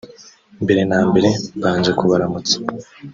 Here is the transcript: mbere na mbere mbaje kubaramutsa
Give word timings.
mbere 0.63 0.81
na 0.89 0.99
mbere 1.09 1.29
mbaje 1.57 1.91
kubaramutsa 1.99 2.55